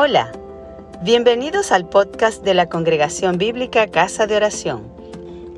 Hola, 0.00 0.30
bienvenidos 1.02 1.72
al 1.72 1.88
podcast 1.88 2.44
de 2.44 2.54
la 2.54 2.68
Congregación 2.68 3.36
Bíblica 3.36 3.88
Casa 3.88 4.28
de 4.28 4.36
Oración. 4.36 4.92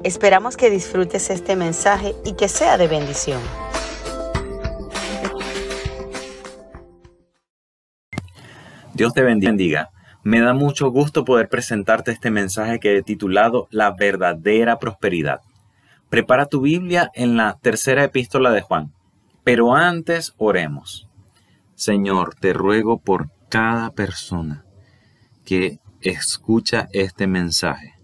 Esperamos 0.03 0.56
que 0.56 0.71
disfrutes 0.71 1.29
este 1.29 1.56
mensaje 1.56 2.14
y 2.24 2.32
que 2.32 2.48
sea 2.48 2.79
de 2.79 2.88
bendición. 2.88 3.38
Dios 8.95 9.13
te 9.13 9.21
bendiga. 9.21 9.90
Me 10.22 10.41
da 10.41 10.54
mucho 10.54 10.91
gusto 10.91 11.27
poder 11.27 11.51
presentarte 11.51 12.11
este 12.11 12.31
mensaje 12.31 12.81
que 12.81 12.97
he 12.97 13.03
titulado 13.03 13.69
La 13.71 13.91
verdadera 13.91 14.79
prosperidad. 14.79 15.43
Prepara 16.09 16.47
tu 16.47 16.62
Biblia 16.62 17.11
en 17.12 17.37
la 17.37 17.59
tercera 17.61 18.05
epístola 18.05 18.52
de 18.52 18.62
Juan. 18.62 18.91
Pero 19.45 19.75
antes 19.75 20.33
oremos. 20.38 21.11
Señor, 21.75 22.37
te 22.37 22.55
ruego 22.55 22.97
por 22.97 23.29
cada 23.51 23.91
persona 23.91 24.65
que 25.45 25.80
escucha 26.01 26.88
este 26.93 27.27
mensaje. 27.27 27.95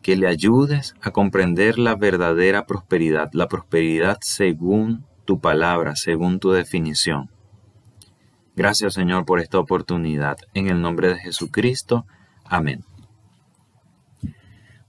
Que 0.00 0.16
le 0.16 0.28
ayudes 0.28 0.94
a 1.02 1.10
comprender 1.10 1.78
la 1.78 1.94
verdadera 1.96 2.64
prosperidad, 2.64 3.30
la 3.32 3.48
prosperidad 3.48 4.18
según 4.22 5.04
tu 5.26 5.40
palabra, 5.40 5.96
según 5.96 6.38
tu 6.38 6.52
definición. 6.52 7.30
Gracias 8.56 8.94
Señor 8.94 9.26
por 9.26 9.40
esta 9.40 9.58
oportunidad. 9.58 10.38
En 10.54 10.68
el 10.68 10.80
nombre 10.80 11.08
de 11.08 11.18
Jesucristo. 11.18 12.06
Amén. 12.44 12.84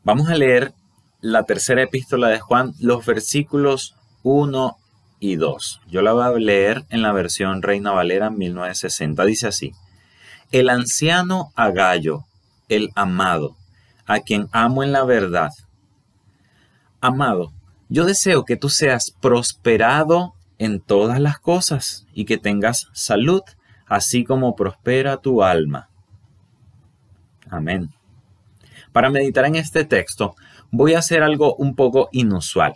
Vamos 0.03 0.29
a 0.29 0.35
leer 0.35 0.73
la 1.21 1.43
tercera 1.43 1.83
epístola 1.83 2.29
de 2.29 2.39
Juan, 2.39 2.73
los 2.79 3.05
versículos 3.05 3.95
1 4.23 4.77
y 5.19 5.35
2. 5.35 5.81
Yo 5.87 6.01
la 6.01 6.13
voy 6.13 6.23
a 6.23 6.31
leer 6.31 6.85
en 6.89 7.01
la 7.01 7.11
versión 7.11 7.61
Reina 7.61 7.91
Valera 7.91 8.29
1960. 8.29 9.25
Dice 9.25 9.47
así. 9.47 9.73
El 10.51 10.69
anciano 10.69 11.51
Agallo, 11.55 12.25
el 12.69 12.89
amado, 12.95 13.55
a 14.05 14.19
quien 14.21 14.47
amo 14.51 14.83
en 14.83 14.91
la 14.91 15.03
verdad. 15.03 15.51
Amado, 17.01 17.51
yo 17.89 18.05
deseo 18.05 18.45
que 18.45 18.55
tú 18.55 18.69
seas 18.69 19.11
prosperado 19.11 20.33
en 20.57 20.79
todas 20.79 21.19
las 21.19 21.39
cosas 21.39 22.07
y 22.13 22.25
que 22.25 22.37
tengas 22.37 22.87
salud, 22.93 23.41
así 23.85 24.23
como 24.23 24.55
prospera 24.55 25.17
tu 25.17 25.43
alma. 25.43 25.89
Amén. 27.49 27.89
Para 28.91 29.09
meditar 29.09 29.45
en 29.45 29.55
este 29.55 29.85
texto, 29.85 30.35
voy 30.71 30.93
a 30.95 30.99
hacer 30.99 31.23
algo 31.23 31.55
un 31.55 31.75
poco 31.75 32.09
inusual 32.11 32.73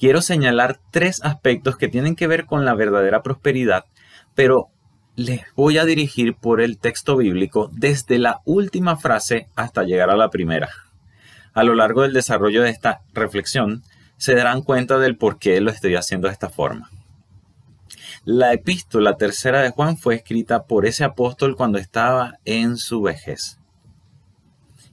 quiero 0.00 0.22
señalar 0.22 0.80
tres 0.90 1.22
aspectos 1.22 1.76
que 1.76 1.86
tienen 1.86 2.16
que 2.16 2.26
ver 2.26 2.46
con 2.46 2.64
la 2.64 2.74
verdadera 2.74 3.22
prosperidad, 3.22 3.84
pero 4.34 4.68
les 5.14 5.42
voy 5.54 5.76
a 5.76 5.84
dirigir 5.84 6.34
por 6.34 6.62
el 6.62 6.78
texto 6.78 7.18
bíblico 7.18 7.70
desde 7.70 8.18
la 8.18 8.40
última 8.46 8.96
frase 8.96 9.48
hasta 9.54 9.84
llegar 9.84 10.08
a 10.08 10.16
la 10.16 10.30
primera. 10.30 10.70
A 11.52 11.64
lo 11.64 11.74
largo 11.74 12.00
del 12.00 12.14
desarrollo 12.14 12.62
de 12.62 12.70
esta 12.70 13.02
reflexión, 13.12 13.82
se 14.16 14.34
darán 14.34 14.62
cuenta 14.62 14.98
del 14.98 15.18
por 15.18 15.38
qué 15.38 15.60
lo 15.60 15.70
estoy 15.70 15.96
haciendo 15.96 16.28
de 16.28 16.32
esta 16.32 16.48
forma. 16.48 16.90
La 18.24 18.54
epístola 18.54 19.16
tercera 19.16 19.60
de 19.60 19.70
Juan 19.70 19.98
fue 19.98 20.14
escrita 20.14 20.64
por 20.64 20.86
ese 20.86 21.04
apóstol 21.04 21.56
cuando 21.56 21.78
estaba 21.78 22.38
en 22.46 22.78
su 22.78 23.02
vejez. 23.02 23.59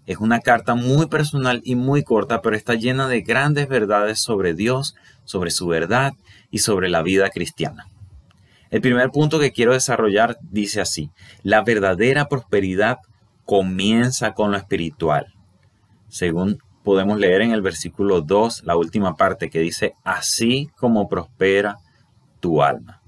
Es 0.07 0.19
una 0.19 0.39
carta 0.39 0.73
muy 0.73 1.07
personal 1.07 1.61
y 1.65 1.75
muy 1.75 2.01
corta, 2.01 2.41
pero 2.41 2.55
está 2.55 2.75
llena 2.75 3.09
de 3.09 3.21
grandes 3.21 3.67
verdades 3.67 4.21
sobre 4.21 4.53
Dios, 4.53 4.95
sobre 5.25 5.51
su 5.51 5.67
verdad 5.67 6.13
y 6.49 6.59
sobre 6.59 6.87
la 6.87 7.03
vida 7.03 7.29
cristiana. 7.29 7.89
El 8.69 8.79
primer 8.79 9.11
punto 9.11 9.37
que 9.37 9.51
quiero 9.51 9.73
desarrollar 9.73 10.37
dice 10.41 10.79
así, 10.79 11.11
la 11.43 11.61
verdadera 11.61 12.29
prosperidad 12.29 12.99
comienza 13.45 14.33
con 14.33 14.51
lo 14.51 14.57
espiritual. 14.57 15.33
Según 16.07 16.59
podemos 16.83 17.19
leer 17.19 17.41
en 17.41 17.51
el 17.51 17.61
versículo 17.61 18.21
2, 18.21 18.63
la 18.63 18.77
última 18.77 19.15
parte 19.15 19.49
que 19.49 19.59
dice, 19.59 19.93
así 20.05 20.69
como 20.77 21.09
prospera 21.09 21.79
tu 22.39 22.63
alma. 22.63 23.01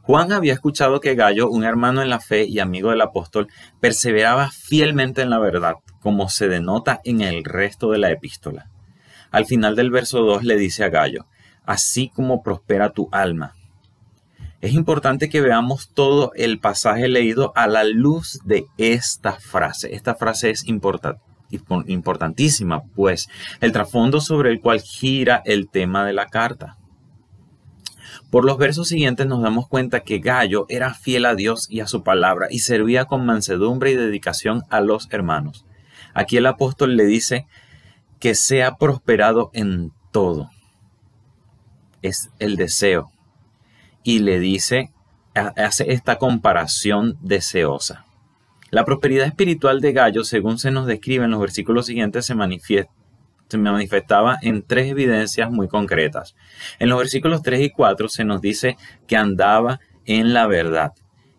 Juan 0.00 0.32
había 0.32 0.54
escuchado 0.54 1.00
que 1.00 1.16
Gallo, 1.16 1.50
un 1.50 1.64
hermano 1.64 2.00
en 2.00 2.08
la 2.08 2.20
fe 2.20 2.44
y 2.44 2.60
amigo 2.60 2.90
del 2.90 3.00
apóstol, 3.00 3.48
perseveraba 3.80 4.50
fielmente 4.50 5.20
en 5.20 5.30
la 5.30 5.38
verdad, 5.38 5.74
como 6.06 6.28
se 6.28 6.46
denota 6.46 7.00
en 7.02 7.20
el 7.20 7.42
resto 7.42 7.90
de 7.90 7.98
la 7.98 8.12
epístola. 8.12 8.70
Al 9.32 9.44
final 9.44 9.74
del 9.74 9.90
verso 9.90 10.20
2 10.20 10.44
le 10.44 10.56
dice 10.56 10.84
a 10.84 10.88
Gallo, 10.88 11.26
así 11.64 12.12
como 12.14 12.44
prospera 12.44 12.90
tu 12.90 13.08
alma. 13.10 13.54
Es 14.60 14.72
importante 14.72 15.28
que 15.28 15.40
veamos 15.40 15.90
todo 15.92 16.30
el 16.36 16.60
pasaje 16.60 17.08
leído 17.08 17.52
a 17.56 17.66
la 17.66 17.82
luz 17.82 18.38
de 18.44 18.66
esta 18.78 19.32
frase. 19.32 19.96
Esta 19.96 20.14
frase 20.14 20.50
es 20.50 20.62
importantísima, 20.68 22.84
pues 22.94 23.28
el 23.60 23.72
trasfondo 23.72 24.20
sobre 24.20 24.52
el 24.52 24.60
cual 24.60 24.82
gira 24.82 25.42
el 25.44 25.68
tema 25.68 26.06
de 26.06 26.12
la 26.12 26.26
carta. 26.26 26.76
Por 28.30 28.44
los 28.44 28.58
versos 28.58 28.86
siguientes 28.86 29.26
nos 29.26 29.42
damos 29.42 29.66
cuenta 29.66 30.04
que 30.04 30.20
Gallo 30.20 30.66
era 30.68 30.94
fiel 30.94 31.26
a 31.26 31.34
Dios 31.34 31.66
y 31.68 31.80
a 31.80 31.88
su 31.88 32.04
palabra 32.04 32.46
y 32.48 32.60
servía 32.60 33.06
con 33.06 33.26
mansedumbre 33.26 33.90
y 33.90 33.96
dedicación 33.96 34.62
a 34.70 34.80
los 34.80 35.08
hermanos. 35.10 35.65
Aquí 36.16 36.38
el 36.38 36.46
apóstol 36.46 36.96
le 36.96 37.04
dice 37.04 37.46
que 38.20 38.34
sea 38.34 38.76
prosperado 38.76 39.50
en 39.52 39.92
todo. 40.12 40.50
Es 42.00 42.30
el 42.38 42.56
deseo. 42.56 43.10
Y 44.02 44.20
le 44.20 44.40
dice, 44.40 44.92
hace 45.34 45.92
esta 45.92 46.16
comparación 46.16 47.18
deseosa. 47.20 48.06
La 48.70 48.86
prosperidad 48.86 49.26
espiritual 49.26 49.82
de 49.82 49.92
Gallo, 49.92 50.24
según 50.24 50.58
se 50.58 50.70
nos 50.70 50.86
describe 50.86 51.26
en 51.26 51.32
los 51.32 51.40
versículos 51.40 51.84
siguientes, 51.84 52.24
se 52.24 52.34
se 53.48 53.58
manifestaba 53.58 54.38
en 54.40 54.62
tres 54.62 54.90
evidencias 54.90 55.50
muy 55.50 55.68
concretas. 55.68 56.34
En 56.78 56.88
los 56.88 56.98
versículos 56.98 57.42
3 57.42 57.60
y 57.60 57.70
4 57.70 58.08
se 58.08 58.24
nos 58.24 58.40
dice 58.40 58.78
que 59.06 59.18
andaba 59.18 59.80
en 60.06 60.32
la 60.32 60.46
verdad, 60.46 60.92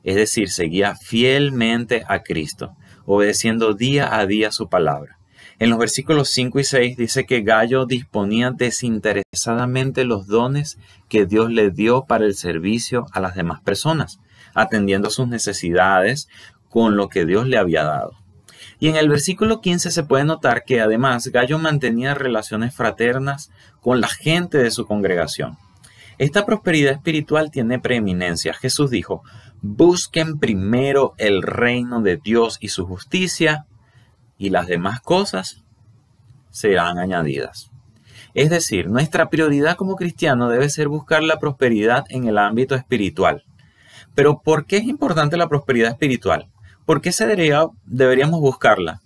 es 0.03 0.15
decir, 0.15 0.49
seguía 0.51 0.95
fielmente 0.95 2.03
a 2.07 2.21
Cristo, 2.21 2.75
obedeciendo 3.07 3.73
día 3.73 4.16
a 4.19 4.28
día 4.28 4.51
su 4.51 4.69
palabra. 4.69 5.18
En 5.59 5.72
los 5.72 5.79
versículos 5.79 6.29
5 6.29 6.59
y 6.59 6.63
6 6.63 6.97
dice 6.97 7.25
que 7.25 7.41
Gallo 7.41 7.88
disponía 7.88 8.51
desinteresadamente 8.51 10.03
los 10.03 10.28
dones 10.28 10.78
que 11.09 11.25
Dios 11.25 11.50
le 11.50 11.72
dio 11.72 12.06
para 12.06 12.25
el 12.25 12.35
servicio 12.35 13.07
a 13.12 13.19
las 13.19 13.34
demás 13.34 13.62
personas, 13.62 14.19
atendiendo 14.53 15.09
sus 15.09 15.28
necesidades 15.28 16.28
con 16.69 16.95
lo 16.95 17.09
que 17.09 17.25
Dios 17.25 17.47
le 17.47 17.57
había 17.57 17.84
dado. 17.84 18.12
Y 18.79 18.90
en 18.90 18.97
el 18.97 19.09
versículo 19.09 19.62
15 19.62 19.89
se 19.89 20.03
puede 20.03 20.25
notar 20.25 20.63
que 20.63 20.81
además 20.81 21.28
Gallo 21.29 21.57
mantenía 21.57 22.13
relaciones 22.13 22.75
fraternas 22.75 23.50
con 23.81 24.00
la 24.01 24.09
gente 24.09 24.59
de 24.59 24.69
su 24.69 24.85
congregación. 24.85 25.57
Esta 26.19 26.45
prosperidad 26.45 26.94
espiritual 26.94 27.51
tiene 27.51 27.79
preeminencia. 27.79 28.53
Jesús 28.53 28.89
dijo, 28.89 29.24
busquen 29.62 30.40
primero 30.40 31.13
el 31.18 31.41
reino 31.41 32.01
de 32.01 32.18
Dios 32.18 32.57
y 32.62 32.69
su 32.69 32.85
justicia, 32.85 33.66
y 34.38 34.50
las 34.50 34.68
demás 34.68 35.01
cosas 35.01 35.63
serán 36.51 37.00
añadidas. 37.00 37.72
Es 38.34 38.50
decir, 38.50 38.88
nuestra 38.88 39.29
prioridad 39.29 39.75
como 39.75 39.95
cristiano 39.95 40.50
debe 40.50 40.69
ser 40.69 40.88
buscar 40.88 41.23
la 41.23 41.40
prosperidad 41.40 42.06
en 42.09 42.28
el 42.28 42.38
ámbito 42.38 42.75
espiritual. 42.75 43.44
Pero 44.13 44.41
¿por 44.44 44.66
qué 44.66 44.78
es 44.78 44.84
importante 44.84 45.38
la 45.38 45.50
prosperidad 45.50 45.91
espiritual? 45.91 46.47
¿Por 46.85 47.01
qué 47.01 47.12
se 47.12 47.25
deberíamos 47.25 48.39
buscarla? 48.39 49.01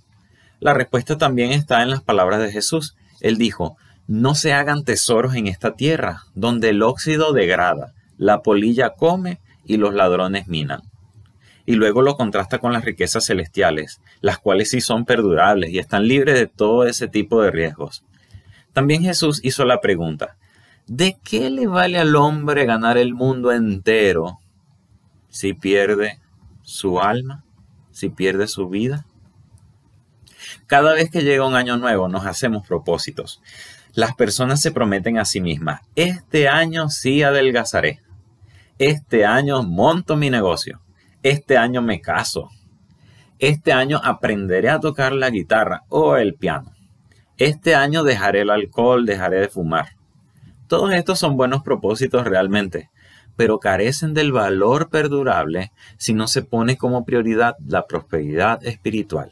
La 0.59 0.73
respuesta 0.73 1.17
también 1.17 1.51
está 1.51 1.81
en 1.81 1.89
las 1.89 2.01
palabras 2.01 2.39
de 2.41 2.51
Jesús. 2.51 2.95
Él 3.21 3.37
dijo, 3.37 3.77
no 4.07 4.35
se 4.35 4.53
hagan 4.53 4.83
tesoros 4.83 5.35
en 5.35 5.47
esta 5.47 5.75
tierra, 5.75 6.23
donde 6.35 6.69
el 6.69 6.83
óxido 6.83 7.33
degrada, 7.33 7.93
la 8.17 8.41
polilla 8.41 8.91
come 8.91 9.39
y 9.65 9.77
los 9.77 9.93
ladrones 9.93 10.47
minan. 10.47 10.81
Y 11.65 11.75
luego 11.75 12.01
lo 12.01 12.17
contrasta 12.17 12.57
con 12.57 12.73
las 12.73 12.85
riquezas 12.85 13.25
celestiales, 13.25 14.01
las 14.19 14.39
cuales 14.39 14.71
sí 14.71 14.81
son 14.81 15.05
perdurables 15.05 15.69
y 15.69 15.79
están 15.79 16.07
libres 16.07 16.35
de 16.35 16.47
todo 16.47 16.85
ese 16.85 17.07
tipo 17.07 17.41
de 17.41 17.51
riesgos. 17.51 18.03
También 18.73 19.03
Jesús 19.03 19.39
hizo 19.43 19.65
la 19.65 19.79
pregunta, 19.79 20.37
¿de 20.87 21.17
qué 21.23 21.49
le 21.49 21.67
vale 21.67 21.99
al 21.99 22.15
hombre 22.15 22.65
ganar 22.65 22.97
el 22.97 23.13
mundo 23.13 23.51
entero 23.51 24.39
si 25.29 25.53
pierde 25.53 26.19
su 26.63 26.99
alma? 26.99 27.43
si 27.91 28.09
pierde 28.09 28.47
su 28.47 28.67
vida? 28.69 29.05
Cada 30.65 30.93
vez 30.93 31.11
que 31.11 31.21
llega 31.21 31.45
un 31.45 31.55
año 31.55 31.77
nuevo 31.77 32.07
nos 32.07 32.25
hacemos 32.25 32.65
propósitos. 32.67 33.41
Las 33.93 34.15
personas 34.15 34.61
se 34.61 34.71
prometen 34.71 35.17
a 35.17 35.25
sí 35.25 35.41
mismas, 35.41 35.81
este 35.95 36.47
año 36.47 36.89
sí 36.89 37.23
adelgazaré, 37.23 38.01
este 38.81 39.25
año 39.27 39.61
monto 39.61 40.17
mi 40.17 40.31
negocio, 40.31 40.81
este 41.21 41.55
año 41.55 41.83
me 41.83 42.01
caso, 42.01 42.49
este 43.37 43.73
año 43.73 44.01
aprenderé 44.03 44.71
a 44.71 44.79
tocar 44.79 45.13
la 45.13 45.29
guitarra 45.29 45.83
o 45.87 46.15
el 46.15 46.33
piano, 46.33 46.71
este 47.37 47.75
año 47.75 48.03
dejaré 48.03 48.41
el 48.41 48.49
alcohol, 48.49 49.05
dejaré 49.05 49.41
de 49.41 49.49
fumar. 49.49 49.89
Todos 50.65 50.95
estos 50.95 51.19
son 51.19 51.37
buenos 51.37 51.61
propósitos 51.61 52.25
realmente, 52.25 52.89
pero 53.35 53.59
carecen 53.59 54.15
del 54.15 54.31
valor 54.31 54.89
perdurable 54.89 55.71
si 55.97 56.15
no 56.15 56.25
se 56.27 56.41
pone 56.41 56.75
como 56.75 57.05
prioridad 57.05 57.57
la 57.63 57.85
prosperidad 57.85 58.65
espiritual. 58.65 59.31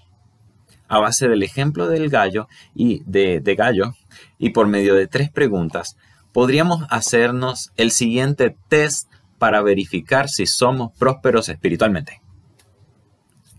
A 0.87 0.99
base 0.99 1.27
del 1.27 1.41
ejemplo 1.41 1.87
del 1.87 2.11
gallo 2.11 2.47
y 2.75 3.01
de, 3.07 3.41
gallo 3.57 3.95
y 4.37 4.51
por 4.51 4.67
medio 4.67 4.93
de 4.93 5.07
tres 5.07 5.31
preguntas, 5.31 5.97
podríamos 6.33 6.85
hacernos 6.91 7.71
el 7.77 7.89
siguiente 7.89 8.55
test 8.67 9.09
para 9.39 9.61
verificar 9.61 10.29
si 10.29 10.45
somos 10.45 10.91
prósperos 10.97 11.49
espiritualmente. 11.49 12.21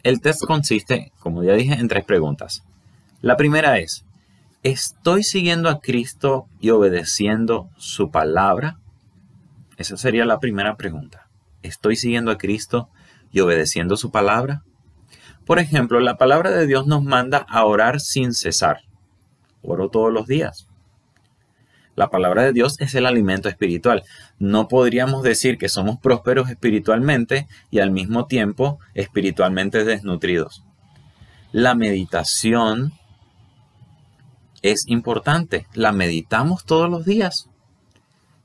El 0.02 0.20
test 0.20 0.44
consiste, 0.46 1.12
como 1.18 1.42
ya 1.42 1.54
dije, 1.54 1.74
en 1.74 1.88
tres 1.88 2.04
preguntas. 2.04 2.62
La 3.20 3.36
primera 3.36 3.78
es, 3.78 4.04
¿estoy 4.62 5.24
siguiendo 5.24 5.68
a 5.68 5.80
Cristo 5.80 6.46
y 6.60 6.70
obedeciendo 6.70 7.68
su 7.76 8.10
palabra? 8.10 8.78
Esa 9.76 9.96
sería 9.96 10.24
la 10.24 10.38
primera 10.38 10.76
pregunta. 10.76 11.28
¿Estoy 11.62 11.96
siguiendo 11.96 12.30
a 12.30 12.38
Cristo 12.38 12.88
y 13.32 13.40
obedeciendo 13.40 13.96
su 13.96 14.10
palabra? 14.10 14.62
Por 15.44 15.58
ejemplo, 15.58 16.00
la 16.00 16.16
palabra 16.16 16.50
de 16.50 16.66
Dios 16.66 16.86
nos 16.86 17.02
manda 17.02 17.44
a 17.48 17.64
orar 17.64 18.00
sin 18.00 18.32
cesar. 18.32 18.82
Oro 19.62 19.88
todos 19.90 20.12
los 20.12 20.26
días. 20.26 20.69
La 22.00 22.08
palabra 22.08 22.44
de 22.44 22.54
Dios 22.54 22.80
es 22.80 22.94
el 22.94 23.04
alimento 23.04 23.50
espiritual. 23.50 24.04
No 24.38 24.68
podríamos 24.68 25.22
decir 25.22 25.58
que 25.58 25.68
somos 25.68 25.98
prósperos 25.98 26.48
espiritualmente 26.48 27.46
y 27.70 27.80
al 27.80 27.90
mismo 27.90 28.24
tiempo 28.24 28.78
espiritualmente 28.94 29.84
desnutridos. 29.84 30.64
La 31.52 31.74
meditación 31.74 32.94
es 34.62 34.88
importante. 34.88 35.66
La 35.74 35.92
meditamos 35.92 36.64
todos 36.64 36.88
los 36.88 37.04
días. 37.04 37.50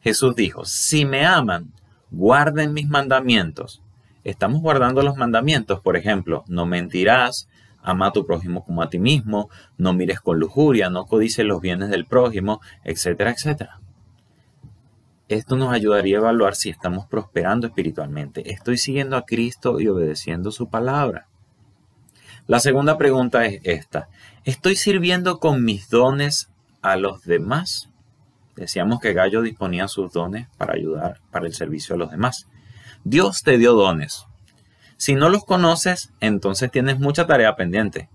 Jesús 0.02 0.36
dijo, 0.36 0.66
si 0.66 1.06
me 1.06 1.26
aman, 1.26 1.72
guarden 2.12 2.74
mis 2.74 2.90
mandamientos. 2.90 3.82
Estamos 4.26 4.60
guardando 4.60 5.02
los 5.02 5.16
mandamientos, 5.16 5.80
por 5.80 5.96
ejemplo, 5.96 6.44
no 6.48 6.66
mentirás, 6.66 7.48
ama 7.86 8.08
a 8.08 8.12
tu 8.12 8.26
prójimo 8.26 8.66
como 8.66 8.82
a 8.82 8.90
ti 8.90 9.00
mismo, 9.00 9.50
no 9.78 9.94
mires 9.94 10.20
con 10.20 10.40
lujuria, 10.40 10.90
no 10.90 11.06
codices 11.06 11.46
los 11.46 11.62
bienes 11.62 11.90
del 11.90 12.06
prójimo, 12.06 12.62
etcétera, 12.84 13.32
etcétera. 13.32 13.80
Esto 15.28 15.56
nos 15.56 15.72
ayudaría 15.72 16.18
a 16.18 16.20
evaluar 16.20 16.56
si 16.56 16.70
estamos 16.70 17.08
prosperando 17.08 17.68
espiritualmente. 17.68 18.52
¿Estoy 18.52 18.78
siguiendo 18.78 19.18
a 19.18 19.26
Cristo 19.26 19.80
y 19.80 19.88
obedeciendo 19.88 20.52
su 20.52 20.70
palabra? 20.70 21.28
La 22.48 22.60
segunda 22.60 22.98
pregunta 22.98 23.46
es 23.46 23.60
esta. 23.64 24.08
¿Estoy 24.44 24.76
sirviendo 24.76 25.40
con 25.40 25.64
mis 25.64 25.90
dones 25.90 26.52
a 26.84 26.96
los 26.96 27.24
demás? 27.24 27.90
Decíamos 28.56 29.00
que 29.00 29.14
Gallo 29.14 29.42
disponía 29.42 29.88
sus 29.88 30.14
dones 30.14 30.48
para 30.58 30.74
ayudar 30.74 31.22
para 31.32 31.48
el 31.48 31.56
servicio 31.56 31.96
a 31.96 31.98
los 31.98 32.12
demás. 32.12 32.48
Dios 33.04 33.42
te 33.42 33.58
dio 33.58 33.74
dones. 33.74 34.28
Si 34.98 35.16
no 35.16 35.30
los 35.30 35.44
conoces, 35.44 36.14
entonces 36.20 36.72
tienes 36.72 37.00
mucha 37.00 37.28
tarea 37.28 37.56
pendiente. 37.56 38.10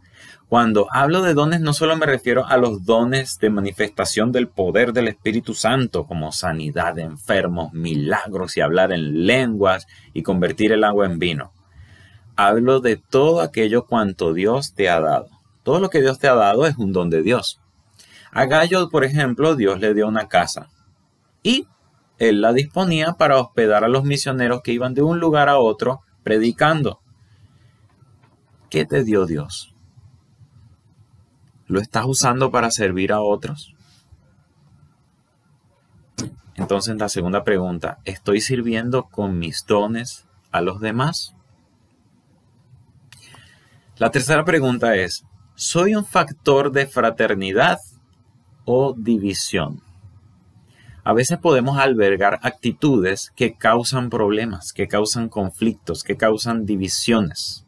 Cuando 0.49 0.89
hablo 0.91 1.23
de 1.23 1.35
dones 1.35 1.61
no 1.61 1.73
solo 1.73 1.97
me 1.97 2.07
refiero 2.07 2.47
a 2.47 2.57
los 2.57 2.85
dones 2.85 3.39
de 3.39 3.51
manifestación 3.51 4.33
del 4.33 4.49
poder 4.49 4.93
del 4.93 5.09
Espíritu 5.09 5.55
Santo, 5.55 6.07
como 6.07 6.33
sanidad 6.33 6.95
de 6.95 7.03
enfermos, 7.03 7.73
milagros 7.73 8.57
y 8.57 8.61
hablar 8.61 8.93
en 8.93 9.27
lenguas 9.27 9.87
y 10.13 10.23
convertir 10.23 10.73
el 10.73 10.83
agua 10.83 11.07
en 11.07 11.19
vino. 11.19 11.53
Hablo 12.35 12.81
de 12.81 12.97
todo 12.97 13.43
aquello 13.43 13.87
cuanto 13.87 14.33
Dios 14.33 14.75
te 14.75 14.89
ha 14.89 15.01
dado. 15.01 15.29
Todo 15.63 15.79
lo 15.79 15.91
que 15.91 16.01
Dios 16.01 16.19
te 16.19 16.27
ha 16.27 16.35
dado 16.35 16.67
es 16.67 16.77
un 16.79 16.93
don 16.93 17.11
de 17.11 17.23
Dios. 17.23 17.61
A 18.33 18.47
Gallo, 18.47 18.89
por 18.89 19.05
ejemplo, 19.05 19.55
Dios 19.55 19.79
le 19.79 19.95
dio 19.95 20.09
una 20.09 20.27
casa 20.27 20.69
y 21.43 21.67
él 22.19 22.41
la 22.41 22.53
disponía 22.53 23.13
para 23.13 23.39
hospedar 23.39 23.85
a 23.85 23.89
los 23.89 24.05
misioneros 24.05 24.63
que 24.63 24.73
iban 24.73 24.95
de 24.95 25.03
un 25.03 25.21
lugar 25.21 25.49
a 25.49 25.59
otro 25.59 26.01
predicando. 26.23 27.01
¿Qué 28.69 28.85
te 28.85 29.03
dio 29.05 29.27
Dios? 29.27 29.75
¿Lo 31.67 31.81
estás 31.81 32.05
usando 32.07 32.51
para 32.51 32.71
servir 32.71 33.13
a 33.13 33.21
otros? 33.21 33.75
Entonces 36.55 36.97
la 36.97 37.09
segunda 37.09 37.43
pregunta, 37.43 37.99
¿estoy 38.05 38.41
sirviendo 38.41 39.05
con 39.05 39.39
mis 39.39 39.65
dones 39.67 40.27
a 40.53 40.61
los 40.61 40.81
demás? 40.81 41.35
La 43.97 44.11
tercera 44.11 44.45
pregunta 44.45 44.95
es, 44.97 45.25
¿soy 45.55 45.95
un 45.95 46.05
factor 46.05 46.71
de 46.73 46.87
fraternidad 46.87 47.79
o 48.65 48.95
división? 48.97 49.83
A 51.03 51.13
veces 51.13 51.39
podemos 51.39 51.79
albergar 51.79 52.39
actitudes 52.43 53.33
que 53.35 53.55
causan 53.55 54.11
problemas, 54.11 54.73
que 54.73 54.89
causan 54.89 55.29
conflictos, 55.29 56.05
que 56.05 56.17
causan 56.17 56.67
divisiones. 56.67 57.65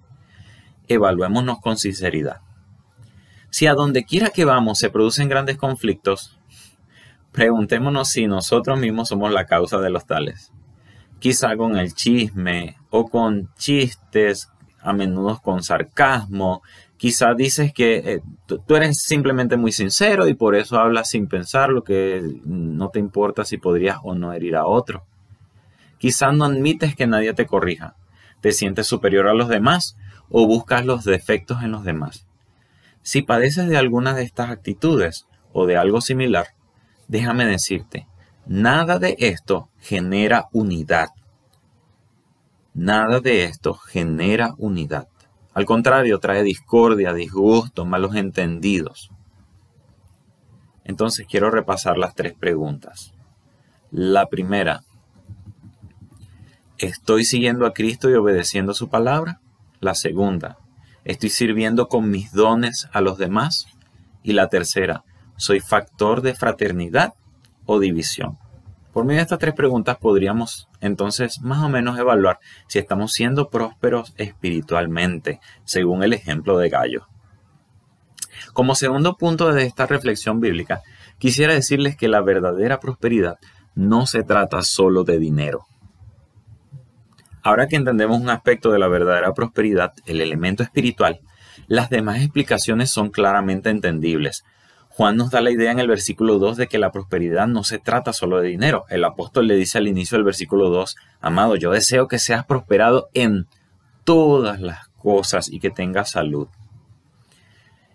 Evaluémonos 0.88 1.60
con 1.60 1.78
sinceridad. 1.78 2.40
Si 3.50 3.66
a 3.66 3.74
donde 3.74 4.04
quiera 4.04 4.30
que 4.30 4.44
vamos 4.44 4.78
se 4.78 4.90
producen 4.90 5.28
grandes 5.28 5.56
conflictos, 5.56 6.38
preguntémonos 7.32 8.08
si 8.08 8.26
nosotros 8.26 8.78
mismos 8.78 9.08
somos 9.08 9.32
la 9.32 9.46
causa 9.46 9.78
de 9.78 9.90
los 9.90 10.06
tales. 10.06 10.52
Quizá 11.18 11.56
con 11.56 11.76
el 11.76 11.94
chisme 11.94 12.76
o 12.90 13.08
con 13.08 13.50
chistes, 13.54 14.50
a 14.80 14.92
menudo 14.92 15.40
con 15.40 15.62
sarcasmo, 15.62 16.62
Quizá 17.02 17.34
dices 17.34 17.72
que 17.72 17.96
eh, 17.96 18.20
tú 18.46 18.76
eres 18.76 19.02
simplemente 19.02 19.56
muy 19.56 19.72
sincero 19.72 20.28
y 20.28 20.34
por 20.34 20.54
eso 20.54 20.78
hablas 20.78 21.10
sin 21.10 21.26
pensar 21.26 21.68
lo 21.70 21.82
que 21.82 22.22
no 22.44 22.90
te 22.90 23.00
importa 23.00 23.44
si 23.44 23.56
podrías 23.56 23.98
o 24.04 24.14
no 24.14 24.32
herir 24.32 24.54
a 24.54 24.66
otro. 24.66 25.04
Quizá 25.98 26.30
no 26.30 26.44
admites 26.44 26.94
que 26.94 27.08
nadie 27.08 27.34
te 27.34 27.44
corrija, 27.44 27.96
te 28.40 28.52
sientes 28.52 28.86
superior 28.86 29.26
a 29.26 29.34
los 29.34 29.48
demás 29.48 29.96
o 30.30 30.46
buscas 30.46 30.86
los 30.86 31.02
defectos 31.02 31.64
en 31.64 31.72
los 31.72 31.82
demás. 31.82 32.24
Si 33.02 33.22
padeces 33.22 33.68
de 33.68 33.78
alguna 33.78 34.14
de 34.14 34.22
estas 34.22 34.50
actitudes 34.50 35.26
o 35.52 35.66
de 35.66 35.76
algo 35.76 36.00
similar, 36.00 36.54
déjame 37.08 37.46
decirte, 37.46 38.06
nada 38.46 39.00
de 39.00 39.16
esto 39.18 39.70
genera 39.80 40.46
unidad. 40.52 41.08
Nada 42.74 43.18
de 43.18 43.46
esto 43.46 43.74
genera 43.74 44.54
unidad. 44.56 45.08
Al 45.54 45.66
contrario, 45.66 46.18
trae 46.18 46.42
discordia, 46.42 47.12
disgusto, 47.12 47.84
malos 47.84 48.14
entendidos. 48.14 49.10
Entonces 50.84 51.26
quiero 51.28 51.50
repasar 51.50 51.98
las 51.98 52.14
tres 52.14 52.34
preguntas. 52.34 53.12
La 53.90 54.26
primera, 54.26 54.82
¿estoy 56.78 57.24
siguiendo 57.24 57.66
a 57.66 57.74
Cristo 57.74 58.10
y 58.10 58.14
obedeciendo 58.14 58.72
su 58.72 58.88
palabra? 58.88 59.40
La 59.80 59.94
segunda, 59.94 60.58
¿estoy 61.04 61.28
sirviendo 61.28 61.88
con 61.88 62.10
mis 62.10 62.32
dones 62.32 62.88
a 62.92 63.00
los 63.02 63.18
demás? 63.18 63.66
Y 64.22 64.32
la 64.32 64.48
tercera, 64.48 65.04
¿soy 65.36 65.60
factor 65.60 66.22
de 66.22 66.34
fraternidad 66.34 67.14
o 67.66 67.78
división? 67.78 68.38
Por 68.92 69.04
medio 69.06 69.18
de 69.18 69.22
estas 69.22 69.38
tres 69.38 69.54
preguntas 69.54 69.96
podríamos 69.96 70.68
entonces 70.80 71.40
más 71.40 71.62
o 71.64 71.68
menos 71.68 71.98
evaluar 71.98 72.38
si 72.68 72.78
estamos 72.78 73.12
siendo 73.12 73.48
prósperos 73.48 74.12
espiritualmente, 74.18 75.40
según 75.64 76.02
el 76.02 76.12
ejemplo 76.12 76.58
de 76.58 76.68
Gallo. 76.68 77.06
Como 78.52 78.74
segundo 78.74 79.16
punto 79.16 79.52
de 79.52 79.64
esta 79.64 79.86
reflexión 79.86 80.40
bíblica, 80.40 80.82
quisiera 81.18 81.54
decirles 81.54 81.96
que 81.96 82.08
la 82.08 82.20
verdadera 82.20 82.80
prosperidad 82.80 83.38
no 83.74 84.06
se 84.06 84.24
trata 84.24 84.62
solo 84.62 85.04
de 85.04 85.18
dinero. 85.18 85.66
Ahora 87.42 87.66
que 87.66 87.76
entendemos 87.76 88.20
un 88.20 88.28
aspecto 88.28 88.70
de 88.72 88.78
la 88.78 88.88
verdadera 88.88 89.32
prosperidad, 89.32 89.94
el 90.04 90.20
elemento 90.20 90.62
espiritual, 90.62 91.20
las 91.66 91.88
demás 91.88 92.18
explicaciones 92.18 92.90
son 92.90 93.10
claramente 93.10 93.70
entendibles, 93.70 94.44
Juan 94.94 95.16
nos 95.16 95.30
da 95.30 95.40
la 95.40 95.50
idea 95.50 95.72
en 95.72 95.78
el 95.78 95.88
versículo 95.88 96.38
2 96.38 96.58
de 96.58 96.66
que 96.66 96.78
la 96.78 96.92
prosperidad 96.92 97.46
no 97.46 97.64
se 97.64 97.78
trata 97.78 98.12
solo 98.12 98.40
de 98.40 98.48
dinero. 98.48 98.84
El 98.90 99.04
apóstol 99.04 99.46
le 99.46 99.56
dice 99.56 99.78
al 99.78 99.88
inicio 99.88 100.18
del 100.18 100.24
versículo 100.24 100.68
2, 100.68 100.96
amado, 101.22 101.56
yo 101.56 101.70
deseo 101.70 102.08
que 102.08 102.18
seas 102.18 102.44
prosperado 102.44 103.08
en 103.14 103.46
todas 104.04 104.60
las 104.60 104.88
cosas 104.88 105.50
y 105.50 105.60
que 105.60 105.70
tengas 105.70 106.10
salud. 106.10 106.48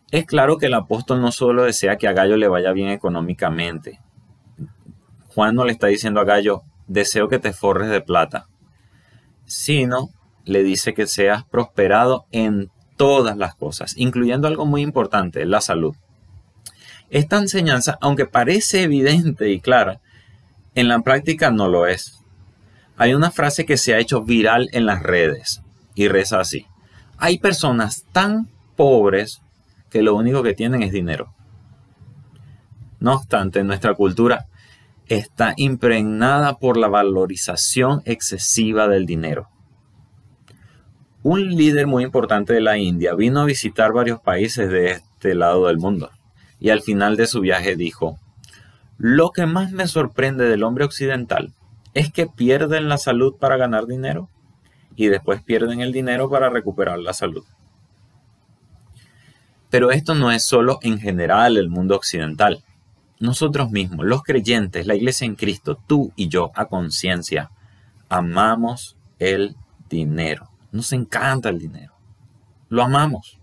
Es 0.10 0.26
claro 0.26 0.58
que 0.58 0.66
el 0.66 0.74
apóstol 0.74 1.22
no 1.22 1.32
solo 1.32 1.64
desea 1.64 1.98
que 1.98 2.08
a 2.08 2.14
Gallo 2.14 2.36
le 2.36 2.48
vaya 2.48 2.72
bien 2.72 2.90
económicamente. 2.90 4.00
Juan 5.28 5.54
no 5.54 5.66
le 5.66 5.74
está 5.74 5.88
diciendo 5.88 6.20
a 6.20 6.26
Gallo, 6.26 6.64
deseo 6.88 7.28
que 7.28 7.38
te 7.38 7.54
forres 7.54 7.92
de 7.92 8.02
plata, 8.02 8.48
sino 9.46 10.10
le 10.46 10.64
dice 10.64 10.96
que 10.96 11.06
seas 11.06 11.44
prosperado 11.46 12.26
en 12.32 12.72
todas 12.96 13.38
las 13.38 13.54
cosas, 13.54 13.96
incluyendo 13.98 14.48
algo 14.48 14.66
muy 14.66 14.82
importante, 14.82 15.46
la 15.46 15.62
salud. 15.62 15.96
Esta 17.10 17.38
enseñanza, 17.38 17.98
aunque 18.02 18.26
parece 18.26 18.84
evidente 18.84 19.50
y 19.50 19.62
clara, 19.62 20.02
en 20.76 20.90
la 20.90 21.00
práctica 21.00 21.52
no 21.52 21.70
lo 21.70 21.88
es. 21.88 22.22
Hay 22.98 23.14
una 23.14 23.32
frase 23.32 23.66
que 23.66 23.78
se 23.78 23.94
ha 23.94 24.00
hecho 24.00 24.24
viral 24.24 24.68
en 24.74 24.86
las 24.86 25.02
redes 25.02 25.62
y 25.96 26.10
reza 26.10 26.40
así. 26.40 26.66
Hay 27.18 27.40
personas 27.40 28.06
tan 28.12 28.50
pobres 28.76 29.42
que 29.90 30.02
lo 30.02 30.16
único 30.16 30.44
que 30.44 30.54
tienen 30.54 30.84
es 30.84 30.92
dinero. 30.92 31.34
No 33.00 33.14
obstante, 33.14 33.64
nuestra 33.64 33.94
cultura, 33.94 34.48
está 35.08 35.54
impregnada 35.56 36.58
por 36.58 36.76
la 36.76 36.90
valorización 36.90 38.02
excesiva 38.04 38.90
del 38.90 39.06
dinero. 39.06 39.48
Un 41.24 41.56
líder 41.56 41.88
muy 41.88 42.04
importante 42.04 42.54
de 42.54 42.62
la 42.62 42.78
India 42.78 43.16
vino 43.16 43.40
a 43.40 43.46
visitar 43.46 43.94
varios 43.94 44.20
países 44.20 44.70
de 44.70 44.92
este 44.92 45.36
lado 45.36 45.68
del 45.68 45.78
mundo 45.78 46.10
y 46.60 46.70
al 46.70 46.82
final 46.82 47.18
de 47.18 47.28
su 47.28 47.42
viaje 47.42 47.76
dijo, 47.76 48.20
lo 48.98 49.32
que 49.32 49.46
más 49.46 49.72
me 49.72 49.88
sorprende 49.88 50.46
del 50.46 50.64
hombre 50.64 50.86
occidental 50.86 51.54
es 51.94 52.12
que 52.12 52.28
pierden 52.28 52.90
la 52.90 52.98
salud 52.98 53.36
para 53.40 53.58
ganar 53.58 53.86
dinero 53.86 54.30
y 54.96 55.08
después 55.08 55.42
pierden 55.44 55.82
el 55.82 55.92
dinero 55.92 56.30
para 56.30 56.50
recuperar 56.50 57.00
la 57.00 57.14
salud. 57.14 57.44
Pero 59.70 59.92
esto 59.92 60.16
no 60.16 60.32
es 60.32 60.46
solo 60.46 60.80
en 60.82 61.00
general 61.00 61.58
el 61.58 61.70
mundo 61.70 61.96
occidental. 61.96 62.64
Nosotros 63.20 63.70
mismos, 63.72 64.06
los 64.06 64.24
creyentes, 64.24 64.88
la 64.88 64.96
iglesia 64.96 65.26
en 65.26 65.36
Cristo, 65.36 65.80
tú 65.88 66.14
y 66.16 66.30
yo 66.30 66.52
a 66.56 66.66
conciencia, 66.66 67.52
amamos 68.10 68.96
el 69.20 69.56
dinero. 69.90 70.50
Nos 70.72 70.94
encanta 70.94 71.50
el 71.50 71.60
dinero. 71.60 71.94
Lo 72.70 72.84
amamos. 72.84 73.37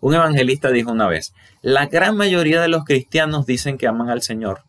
Un 0.00 0.14
evangelista 0.14 0.70
dijo 0.70 0.92
una 0.92 1.08
vez, 1.08 1.34
la 1.60 1.86
gran 1.86 2.16
mayoría 2.16 2.60
de 2.60 2.68
los 2.68 2.84
cristianos 2.84 3.46
dicen 3.46 3.78
que 3.78 3.88
aman 3.88 4.10
al 4.10 4.22
Señor, 4.22 4.62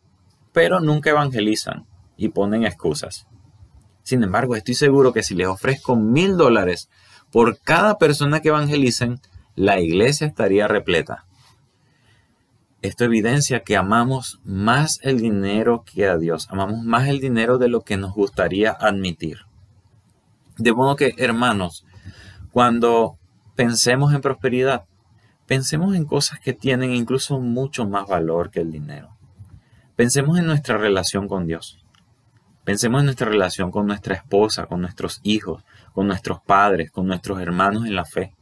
pero 0.53 0.79
nunca 0.79 1.11
evangelizan 1.11 1.85
y 2.17 2.29
ponen 2.29 2.65
excusas. 2.65 3.27
Sin 4.03 4.23
embargo, 4.23 4.55
estoy 4.55 4.73
seguro 4.73 5.13
que 5.13 5.23
si 5.23 5.35
les 5.35 5.47
ofrezco 5.47 5.95
mil 5.95 6.35
dólares 6.35 6.89
por 7.31 7.59
cada 7.59 7.97
persona 7.97 8.39
que 8.39 8.49
evangelicen, 8.49 9.19
la 9.55 9.79
iglesia 9.79 10.25
estaría 10.25 10.67
repleta. 10.67 11.25
Esto 12.81 13.03
evidencia 13.03 13.63
que 13.63 13.75
amamos 13.75 14.39
más 14.43 14.99
el 15.03 15.19
dinero 15.19 15.83
que 15.83 16.07
a 16.07 16.17
Dios, 16.17 16.47
amamos 16.49 16.81
más 16.83 17.07
el 17.07 17.19
dinero 17.19 17.57
de 17.57 17.67
lo 17.67 17.81
que 17.81 17.97
nos 17.97 18.13
gustaría 18.13 18.71
admitir. 18.71 19.39
De 20.57 20.73
modo 20.73 20.95
que, 20.95 21.13
hermanos, 21.17 21.85
cuando 22.51 23.17
pensemos 23.55 24.13
en 24.13 24.21
prosperidad, 24.21 24.85
pensemos 25.49 25.95
en 25.95 26.05
cosas 26.05 26.39
que 26.39 26.53
tienen 26.53 26.93
incluso 26.93 27.39
mucho 27.39 27.87
más 27.87 28.07
valor 28.07 28.51
que 28.51 28.61
el 28.61 28.71
dinero. 28.71 29.17
Pensemos 29.95 30.37
en 30.37 30.45
nuestra 30.45 30.77
relación 30.77 31.27
con 31.27 31.47
Dios. 31.47 31.83
Pensemos 32.63 32.99
en 32.99 33.05
nuestra 33.05 33.27
relación 33.27 33.71
con 33.71 33.87
nuestra 33.87 34.13
esposa, 34.13 34.67
con 34.67 34.79
nuestros 34.79 35.19
hijos, 35.23 35.65
con 35.91 36.05
nuestros 36.05 36.39
padres, 36.39 36.91
con 36.91 37.07
nuestros 37.07 37.41
hermanos 37.41 37.87
en 37.87 37.95
la 37.95 38.05
fe. 38.05 38.35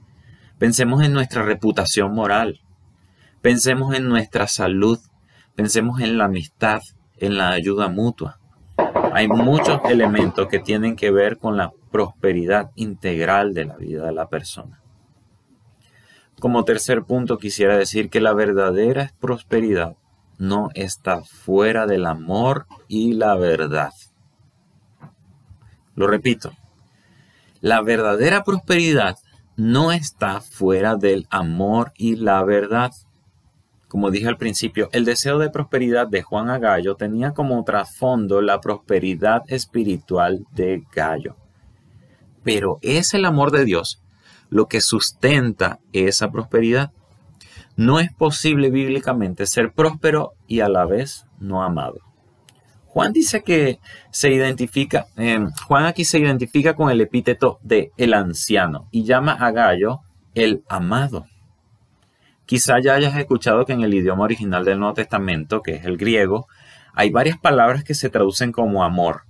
Pensemos 0.60 1.02
en 1.02 1.14
nuestra 1.14 1.44
reputación 1.44 2.14
moral, 2.14 2.60
Pensemos 3.42 3.96
en 3.96 4.10
nuestra 4.10 4.46
salud, 4.46 5.00
pensemos 5.56 6.02
en 6.02 6.18
la 6.18 6.26
amistad, 6.26 6.82
en 7.16 7.38
la 7.38 7.52
ayuda 7.52 7.88
mutua. 7.88 8.40
Hay 9.14 9.30
muchos 9.30 9.80
elementos 9.90 10.50
que 10.50 10.60
tienen 10.60 10.98
que 10.98 11.12
ver 11.12 11.38
con 11.38 11.56
la 11.56 11.72
prosperidad 11.90 12.72
integral 12.76 13.54
de 13.54 13.64
la 13.64 13.78
vida 13.78 14.08
de 14.08 14.12
la 14.12 14.28
persona. 14.28 14.82
Como 16.40 16.66
tercer 16.66 17.04
punto 17.04 17.40
quisiera 17.40 17.78
decir 17.78 18.12
que 18.12 18.22
la 18.22 18.34
verdadera 18.34 19.12
prosperidad 19.20 19.96
no 20.38 20.70
está 20.76 21.24
fuera 21.24 21.88
del 21.88 22.06
amor 22.06 22.68
y 22.88 23.14
la 23.14 23.36
verdad. 23.36 23.92
Lo 25.96 26.06
repito, 26.06 26.52
la 27.60 27.82
verdadera 27.82 28.44
prosperidad 28.44 29.18
no 29.56 29.92
está 29.92 30.40
fuera 30.42 30.96
del 30.96 31.26
amor 31.32 31.92
y 31.98 32.18
la 32.18 32.44
verdad. 32.44 32.92
Como 33.88 34.12
dije 34.12 34.28
al 34.28 34.38
principio, 34.38 34.90
el 34.92 35.06
deseo 35.06 35.40
de 35.40 35.50
prosperidad 35.50 36.08
de 36.08 36.22
Juan 36.22 36.52
a 36.52 36.60
Gallo 36.60 36.94
tenía 36.94 37.32
como 37.32 37.64
trasfondo 37.64 38.44
la 38.44 38.62
prosperidad 38.62 39.42
espiritual 39.48 40.46
de 40.52 40.84
Gallo. 40.94 41.36
Pero 42.44 42.78
es 42.84 43.16
el 43.16 43.26
amor 43.26 43.50
de 43.50 43.66
Dios 43.66 44.04
lo 44.50 44.68
que 44.68 44.82
sustenta 44.82 45.80
esa 45.94 46.32
prosperidad. 46.32 46.92
No 47.76 48.00
es 48.00 48.12
posible 48.12 48.70
bíblicamente 48.70 49.46
ser 49.46 49.72
próspero 49.72 50.34
y 50.48 50.62
a 50.62 50.70
la 50.70 50.86
vez 50.86 51.26
no 51.40 51.64
amado. 51.64 52.00
Juan 52.86 53.14
dice 53.14 53.44
que 53.44 53.80
se 54.10 54.32
identifica, 54.32 55.06
em, 55.18 55.52
Juan 55.68 55.86
aquí 55.86 56.04
se 56.04 56.18
identifica 56.18 56.76
con 56.76 56.90
el 56.90 57.00
epíteto 57.00 57.60
de 57.62 57.92
el 57.98 58.14
anciano 58.16 58.88
y 58.92 59.04
llama 59.04 59.34
a 59.34 59.52
Gallo 59.52 60.00
el 60.34 60.64
amado. 60.68 61.28
Quizá 62.48 62.80
ya 62.80 62.96
hayas 62.96 63.16
escuchado 63.18 63.66
que 63.66 63.74
en 63.74 63.82
el 63.82 63.94
idioma 63.94 64.24
original 64.24 64.66
del 64.66 64.80
Nuevo 64.80 64.96
Testamento, 64.96 65.62
que 65.62 65.76
es 65.76 65.86
el 65.86 65.98
griego, 65.98 66.48
hay 66.94 67.12
varias 67.12 67.38
palabras 67.38 67.84
que 67.84 67.94
se 67.94 68.10
traducen 68.10 68.52
como 68.52 68.84
amor. 68.84 69.24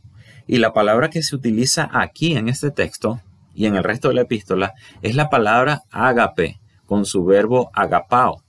Y 0.46 0.60
la 0.60 0.72
palabra 0.72 1.10
que 1.10 1.22
se 1.22 1.36
utiliza 1.36 1.90
aquí 1.92 2.38
en 2.38 2.48
este 2.48 2.72
texto 2.72 3.20
y 3.58 3.66
en 3.66 3.76
el 3.76 3.84
resto 3.84 4.10
de 4.10 4.14
la 4.14 4.22
epístola 4.22 4.76
es 5.02 5.16
la 5.16 5.32
palabra 5.32 5.82
agape, 5.90 6.60
con 6.86 7.06
su 7.06 7.26
verbo 7.26 7.72
agapao. 7.74 8.44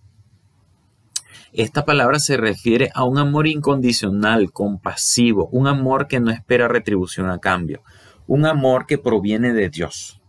Esta 1.55 1.87
palabra 1.87 2.19
se 2.19 2.37
refiere 2.37 2.91
a 2.95 3.05
un 3.05 3.17
amor 3.17 3.47
incondicional, 3.47 4.53
compasivo, 4.53 5.49
un 5.51 5.67
amor 5.67 6.09
que 6.09 6.21
no 6.21 6.31
espera 6.31 6.69
retribución 6.69 7.31
a 7.31 7.39
cambio, 7.39 7.83
un 8.27 8.45
amor 8.45 8.85
que 8.85 8.99
proviene 8.99 9.55
de 9.55 9.71
Dios. 9.71 10.21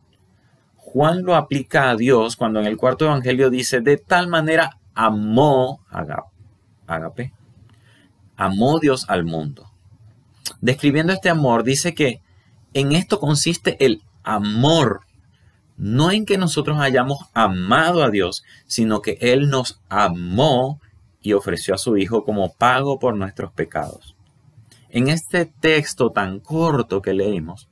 Juan 0.77 1.23
lo 1.23 1.35
aplica 1.35 1.89
a 1.89 1.97
Dios 1.97 2.37
cuando 2.37 2.61
en 2.61 2.65
el 2.65 2.77
cuarto 2.77 3.03
evangelio 3.03 3.49
dice, 3.49 3.81
de 3.81 3.97
tal 3.97 4.29
manera 4.29 4.79
amó, 4.95 5.81
agape, 6.87 7.33
amó 8.37 8.79
Dios 8.79 9.09
al 9.09 9.25
mundo. 9.25 9.69
Describiendo 10.61 11.11
este 11.11 11.29
amor, 11.29 11.65
dice 11.65 11.93
que 11.93 12.21
en 12.73 12.93
esto 12.93 13.19
consiste 13.19 13.75
el 13.85 14.03
amor, 14.23 15.01
no 15.77 16.11
en 16.11 16.25
que 16.25 16.37
nosotros 16.37 16.79
hayamos 16.79 17.19
amado 17.33 18.03
a 18.03 18.09
Dios, 18.09 18.43
sino 18.67 19.01
que 19.01 19.17
Él 19.21 19.49
nos 19.49 19.81
amó 19.89 20.79
y 21.21 21.33
ofreció 21.33 21.73
a 21.73 21.77
su 21.77 21.97
Hijo 21.97 22.23
como 22.23 22.53
pago 22.53 22.99
por 22.99 23.15
nuestros 23.15 23.51
pecados. 23.51 24.15
En 24.89 25.07
este 25.07 25.45
texto 25.45 26.09
tan 26.09 26.39
corto 26.39 27.01
que 27.01 27.13
leímos, 27.13 27.69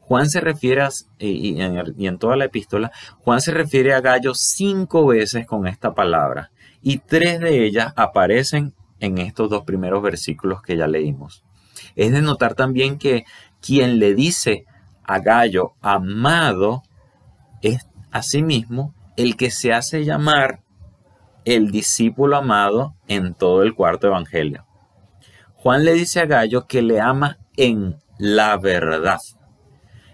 Juan 0.00 0.28
se 0.28 0.40
refiere, 0.40 0.82
a, 0.82 0.90
y, 1.18 1.60
en, 1.60 2.18
toda 2.18 2.36
la 2.36 2.44
epístola, 2.44 2.92
Juan 3.20 3.40
se 3.40 3.52
refiere 3.52 3.94
a 3.94 4.00
Gallo 4.00 4.34
cinco 4.34 5.06
veces 5.06 5.46
con 5.46 5.66
esta 5.66 5.94
palabra 5.94 6.50
y 6.82 6.98
tres 6.98 7.40
de 7.40 7.64
ellas 7.64 7.92
aparecen 7.96 8.74
en 9.00 9.18
estos 9.18 9.48
dos 9.48 9.64
primeros 9.64 10.02
versículos 10.02 10.62
que 10.62 10.76
ya 10.76 10.86
leímos. 10.86 11.44
Es 11.96 12.12
de 12.12 12.22
notar 12.22 12.54
también 12.54 12.98
que 12.98 13.24
quien 13.60 13.98
le 13.98 14.14
dice 14.14 14.66
a 15.12 15.18
Gallo 15.18 15.74
amado 15.82 16.82
es 17.60 17.86
asimismo 18.10 18.94
el 19.16 19.36
que 19.36 19.50
se 19.50 19.74
hace 19.74 20.06
llamar 20.06 20.62
el 21.44 21.70
discípulo 21.70 22.36
amado 22.36 22.94
en 23.08 23.34
todo 23.34 23.62
el 23.62 23.74
cuarto 23.74 24.06
evangelio. 24.06 24.64
Juan 25.54 25.84
le 25.84 25.92
dice 25.92 26.20
a 26.20 26.26
Gallo 26.26 26.66
que 26.66 26.80
le 26.80 26.98
ama 26.98 27.38
en 27.58 27.96
la 28.18 28.56
verdad. 28.56 29.18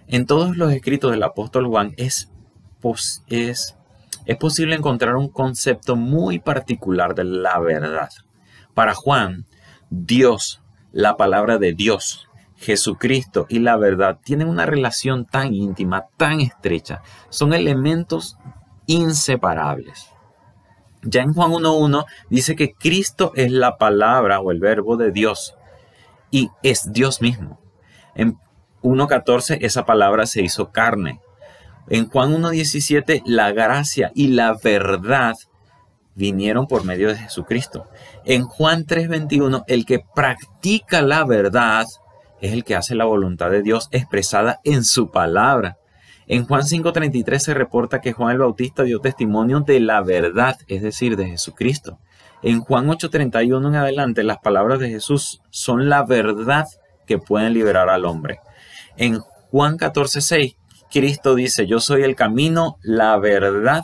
En 0.08 0.26
todos 0.26 0.56
los 0.56 0.72
escritos 0.72 1.12
del 1.12 1.22
apóstol 1.22 1.68
Juan 1.68 1.94
es, 1.96 2.32
es, 3.28 3.76
es 4.26 4.36
posible 4.36 4.74
encontrar 4.74 5.14
un 5.14 5.28
concepto 5.28 5.94
muy 5.94 6.40
particular 6.40 7.14
de 7.14 7.22
la 7.22 7.60
verdad. 7.60 8.10
Para 8.74 8.94
Juan, 8.94 9.46
Dios, 9.90 10.60
la 10.90 11.16
palabra 11.16 11.58
de 11.58 11.72
Dios, 11.72 12.27
Jesucristo 12.58 13.46
y 13.48 13.60
la 13.60 13.76
verdad 13.76 14.18
tienen 14.22 14.48
una 14.48 14.66
relación 14.66 15.24
tan 15.24 15.54
íntima, 15.54 16.06
tan 16.16 16.40
estrecha. 16.40 17.02
Son 17.30 17.54
elementos 17.54 18.36
inseparables. 18.86 20.08
Ya 21.02 21.22
en 21.22 21.32
Juan 21.32 21.52
1.1 21.52 22.04
dice 22.28 22.56
que 22.56 22.74
Cristo 22.74 23.32
es 23.36 23.52
la 23.52 23.78
palabra 23.78 24.40
o 24.40 24.50
el 24.50 24.58
verbo 24.58 24.96
de 24.96 25.12
Dios 25.12 25.54
y 26.30 26.50
es 26.62 26.92
Dios 26.92 27.22
mismo. 27.22 27.60
En 28.16 28.36
1.14 28.82 29.58
esa 29.60 29.86
palabra 29.86 30.26
se 30.26 30.42
hizo 30.42 30.72
carne. 30.72 31.20
En 31.88 32.08
Juan 32.08 32.34
1.17 32.34 33.22
la 33.24 33.52
gracia 33.52 34.10
y 34.14 34.28
la 34.28 34.56
verdad 34.62 35.36
vinieron 36.16 36.66
por 36.66 36.84
medio 36.84 37.08
de 37.08 37.16
Jesucristo. 37.16 37.88
En 38.24 38.42
Juan 38.42 38.84
3.21 38.84 39.62
el 39.68 39.86
que 39.86 40.00
practica 40.12 41.02
la 41.02 41.24
verdad 41.24 41.86
es 42.40 42.52
el 42.52 42.64
que 42.64 42.76
hace 42.76 42.94
la 42.94 43.04
voluntad 43.04 43.50
de 43.50 43.62
Dios 43.62 43.88
expresada 43.90 44.60
en 44.64 44.84
su 44.84 45.10
palabra. 45.10 45.78
En 46.26 46.44
Juan 46.44 46.62
5.33 46.62 47.38
se 47.38 47.54
reporta 47.54 48.00
que 48.00 48.12
Juan 48.12 48.32
el 48.32 48.38
Bautista 48.38 48.82
dio 48.82 49.00
testimonio 49.00 49.60
de 49.60 49.80
la 49.80 50.02
verdad, 50.02 50.56
es 50.68 50.82
decir, 50.82 51.16
de 51.16 51.26
Jesucristo. 51.26 51.98
En 52.42 52.60
Juan 52.60 52.86
8.31 52.86 53.68
en 53.68 53.74
adelante 53.74 54.22
las 54.22 54.38
palabras 54.38 54.78
de 54.78 54.90
Jesús 54.90 55.40
son 55.50 55.88
la 55.88 56.04
verdad 56.04 56.66
que 57.06 57.18
pueden 57.18 57.54
liberar 57.54 57.88
al 57.88 58.04
hombre. 58.04 58.40
En 58.96 59.20
Juan 59.50 59.76
14, 59.76 60.20
6, 60.20 60.56
Cristo 60.90 61.34
dice, 61.34 61.66
yo 61.66 61.80
soy 61.80 62.02
el 62.02 62.14
camino, 62.14 62.76
la 62.82 63.16
verdad 63.18 63.82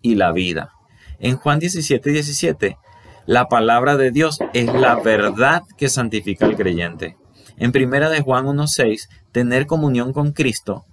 y 0.00 0.14
la 0.14 0.32
vida. 0.32 0.72
En 1.18 1.36
Juan 1.36 1.58
17, 1.58 2.10
17, 2.10 2.78
La 3.26 3.48
palabra 3.48 3.96
de 3.96 4.10
Dios 4.10 4.38
es 4.54 4.72
la 4.72 4.96
verdad 4.96 5.62
que 5.76 5.88
santifica 5.88 6.46
al 6.46 6.56
creyente. 6.56 7.16
En 7.60 7.72
primera 7.72 8.08
de 8.08 8.22
Juan 8.22 8.46
1.6, 8.46 9.10
tener 9.32 9.66
comunión 9.66 10.14
con 10.14 10.32
Cristo 10.32 10.86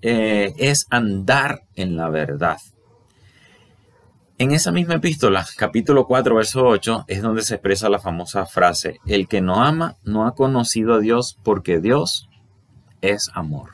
eh, 0.00 0.54
es 0.56 0.86
andar 0.88 1.60
en 1.76 1.96
la 1.96 2.08
verdad. 2.08 2.56
En 4.38 4.52
esa 4.52 4.72
misma 4.72 4.94
epístola, 4.94 5.46
capítulo 5.58 6.06
4, 6.06 6.34
verso 6.34 6.64
8, 6.64 7.04
es 7.08 7.20
donde 7.20 7.42
se 7.42 7.56
expresa 7.56 7.90
la 7.90 7.98
famosa 7.98 8.46
frase, 8.46 9.00
el 9.06 9.28
que 9.28 9.42
no 9.42 9.62
ama 9.62 9.98
no 10.02 10.26
ha 10.26 10.34
conocido 10.34 10.94
a 10.94 10.98
Dios 10.98 11.38
porque 11.44 11.78
Dios 11.78 12.30
es 13.02 13.30
amor. 13.34 13.72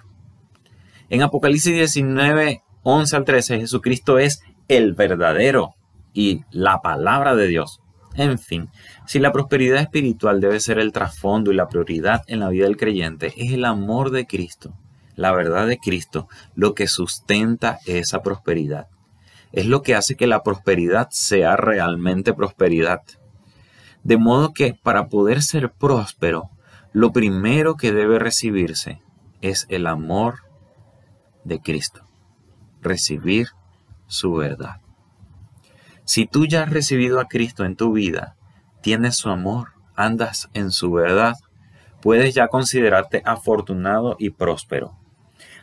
En 1.09 1.23
Apocalipsis 1.23 1.73
19, 1.73 2.65
11 2.83 3.17
al 3.17 3.25
13, 3.25 3.61
Jesucristo 3.61 4.19
es 4.19 4.43
el 4.67 4.93
verdadero 4.95 5.77
y 6.13 6.43
la 6.51 6.83
palabra 6.83 7.37
de 7.37 7.47
Dios. 7.47 7.81
En 8.15 8.39
fin, 8.39 8.69
si 9.07 9.19
la 9.19 9.33
prosperidad 9.33 9.81
espiritual 9.81 10.41
debe 10.41 10.61
ser 10.61 10.79
el 10.79 10.93
trasfondo 10.93 11.53
y 11.53 11.55
la 11.55 11.69
prioridad 11.69 12.23
en 12.27 12.41
la 12.41 12.49
vida 12.49 12.65
del 12.65 12.77
creyente, 12.77 13.33
es 13.37 13.53
el 13.53 13.65
amor 13.65 14.11
de 14.11 14.27
Cristo, 14.27 14.75
la 15.15 15.33
verdad 15.33 15.67
de 15.67 15.79
Cristo, 15.79 16.29
lo 16.55 16.75
que 16.75 16.89
sustenta 16.89 17.79
esa 17.87 18.23
prosperidad 18.23 18.89
es 19.53 19.67
lo 19.67 19.83
que 19.83 19.95
hace 19.95 20.17
que 20.17 20.27
la 20.27 20.43
prosperidad 20.43 21.09
sea 21.11 21.57
realmente 21.57 22.35
prosperidad. 22.35 23.03
De 24.03 24.17
modo 24.17 24.53
que 24.53 24.75
para 24.75 25.09
poder 25.09 25.43
ser 25.43 25.73
próspero, 25.73 26.51
lo 26.93 27.13
primero 27.13 27.77
que 27.77 27.93
debe 27.93 28.19
recibirse 28.19 29.03
es 29.41 29.67
el 29.69 29.87
amor 29.87 30.41
de 31.45 31.61
Cristo. 31.61 32.03
Recibir 32.81 33.49
su 34.07 34.35
verdad. 34.35 34.81
Si 36.09 36.25
tú 36.25 36.47
ya 36.47 36.63
has 36.63 36.71
recibido 36.71 37.21
a 37.21 37.29
Cristo 37.29 37.67
en 37.67 37.77
tu 37.77 37.93
vida, 37.93 38.35
tienes 38.81 39.17
su 39.17 39.29
amor, 39.29 39.73
andas 39.95 40.49
en 40.55 40.71
su 40.71 40.91
verdad, 40.91 41.35
puedes 42.01 42.35
ya 42.35 42.49
considerarte 42.49 43.21
afortunado 43.27 44.17
y 44.19 44.31
próspero. 44.31 44.97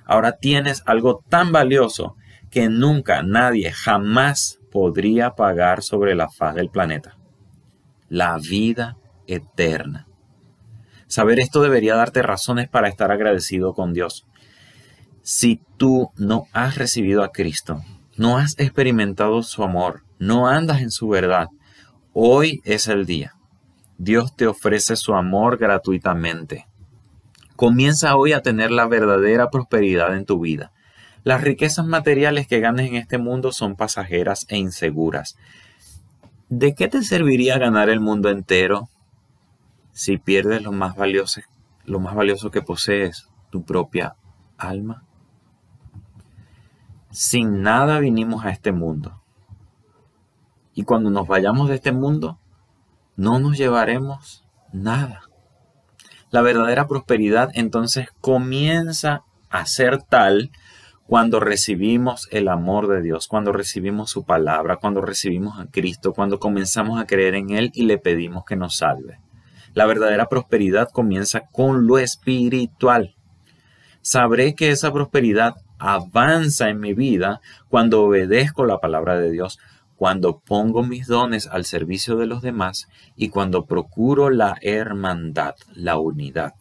Ahora 0.06 0.34
tienes 0.34 0.84
algo 0.86 1.24
tan 1.30 1.52
valioso 1.52 2.16
que 2.52 2.70
nunca 2.70 3.24
nadie 3.24 3.72
jamás 3.72 4.60
podría 4.72 5.32
pagar 5.32 5.82
sobre 5.82 6.14
la 6.14 6.30
faz 6.30 6.54
del 6.54 6.70
planeta. 6.70 7.18
La 8.08 8.38
vida 8.38 8.98
eterna. 9.26 10.06
Saber 11.08 11.40
esto 11.40 11.64
debería 11.64 11.96
darte 11.96 12.22
razones 12.22 12.70
para 12.70 12.88
estar 12.88 13.12
agradecido 13.12 13.74
con 13.74 13.94
Dios. 13.94 14.28
Si 15.24 15.60
tú 15.78 16.12
no 16.18 16.46
has 16.54 16.78
recibido 16.78 17.24
a 17.24 17.32
Cristo, 17.32 17.82
no 18.16 18.38
has 18.38 18.60
experimentado 18.60 19.42
su 19.42 19.64
amor, 19.64 20.05
no 20.20 20.48
andas 20.48 20.82
en 20.82 20.92
su 20.92 21.08
verdad, 21.08 21.48
hoy 22.14 22.62
es 22.64 22.88
el 22.88 23.06
día. 23.06 23.34
Dios 23.98 24.36
te 24.36 24.48
ofrece 24.48 24.96
su 24.96 25.14
amor 25.14 25.58
gratuitamente. 25.58 26.68
Comienza 27.56 28.18
hoy 28.18 28.34
a 28.34 28.42
tener 28.42 28.72
la 28.72 28.88
verdadera 28.88 29.50
prosperidad 29.50 30.16
en 30.16 30.26
tu 30.26 30.40
vida. 30.40 30.72
Las 31.24 31.42
riquezas 31.42 31.86
materiales 31.86 32.48
que 32.48 32.60
ganes 32.60 32.90
en 32.90 32.96
este 32.96 33.18
mundo 33.18 33.52
son 33.52 33.76
pasajeras 33.76 34.46
e 34.50 34.58
inseguras. 34.58 35.38
¿De 36.50 36.76
qué 36.76 36.88
te 36.88 37.02
serviría 37.02 37.58
ganar 37.58 37.90
el 37.90 38.00
mundo 38.00 38.30
entero 38.30 38.90
si 39.94 40.18
pierdes 40.18 40.62
lo 40.62 40.72
más 40.72 40.96
valioso, 40.96 41.42
lo 41.86 42.00
más 42.00 42.14
valioso 42.14 42.52
que 42.52 42.62
posees, 42.62 43.30
tu 43.50 43.64
propia 43.64 44.16
alma? 44.58 45.04
Sin 47.10 47.62
nada 47.62 48.00
vinimos 48.00 48.46
a 48.46 48.52
este 48.52 48.74
mundo. 48.74 49.22
Y 50.76 50.84
cuando 50.84 51.10
nos 51.10 51.28
vayamos 51.28 51.70
de 51.70 51.76
este 51.76 51.92
mundo, 51.92 52.38
no 53.16 53.40
nos 53.40 53.58
llevaremos 53.58 54.46
nada. 54.72 55.24
La 56.30 56.42
verdadera 56.42 56.88
prosperidad 56.88 57.50
entonces 57.54 58.10
comienza 58.22 59.24
a 59.50 59.66
ser 59.66 60.04
tal 60.04 60.52
cuando 61.08 61.40
recibimos 61.40 62.28
el 62.32 62.48
amor 62.50 62.88
de 62.88 63.02
Dios, 63.02 63.28
cuando 63.28 63.52
recibimos 63.52 64.10
su 64.10 64.26
palabra, 64.26 64.78
cuando 64.78 65.02
recibimos 65.02 65.60
a 65.60 65.68
Cristo, 65.68 66.14
cuando 66.14 66.40
comenzamos 66.40 67.00
a 67.00 67.06
creer 67.06 67.36
en 67.36 67.52
Él 67.52 67.72
y 67.74 67.84
le 67.84 67.98
pedimos 67.98 68.44
que 68.44 68.56
nos 68.56 68.78
salve. 68.78 69.20
La 69.74 69.86
verdadera 69.86 70.28
prosperidad 70.28 70.90
comienza 70.90 71.42
con 71.52 71.86
lo 71.86 72.00
espiritual. 72.00 73.16
Sabré 74.02 74.56
que 74.56 74.72
esa 74.72 74.92
prosperidad 74.92 75.56
avanza 75.78 76.70
en 76.70 76.80
mi 76.80 76.94
vida 76.94 77.42
cuando 77.70 78.04
obedezco 78.04 78.66
la 78.66 78.80
palabra 78.80 79.18
de 79.18 79.32
Dios, 79.32 79.60
cuando 79.96 80.40
pongo 80.40 80.84
mis 80.84 81.08
dones 81.08 81.48
al 81.48 81.66
servicio 81.66 82.18
de 82.18 82.26
los 82.26 82.42
demás 82.42 82.88
y 83.16 83.30
cuando 83.30 83.66
procuro 83.66 84.30
la 84.30 84.58
hermandad, 84.62 85.56
la 85.74 85.98
unidad. 85.98 86.54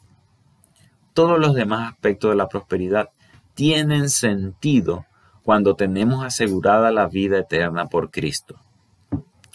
Todos 1.12 1.38
los 1.38 1.54
demás 1.54 1.92
aspectos 1.92 2.30
de 2.30 2.36
la 2.36 2.48
prosperidad 2.48 3.10
tienen 3.54 4.10
sentido 4.10 5.06
cuando 5.42 5.76
tenemos 5.76 6.24
asegurada 6.24 6.90
la 6.90 7.06
vida 7.06 7.38
eterna 7.38 7.86
por 7.86 8.10
Cristo. 8.10 8.56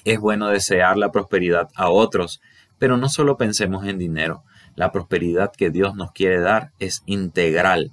Es 0.06 0.20
bueno 0.20 0.48
desear 0.48 0.98
la 0.98 1.12
prosperidad 1.12 1.70
a 1.76 1.90
otros, 1.90 2.42
pero 2.78 2.96
no 2.96 3.10
solo 3.10 3.38
pensemos 3.38 3.86
en 3.86 3.98
dinero. 3.98 4.44
La 4.76 4.92
prosperidad 4.92 5.52
que 5.52 5.70
Dios 5.70 5.96
nos 5.96 6.12
quiere 6.12 6.40
dar 6.40 6.72
es 6.80 7.04
integral 7.06 7.92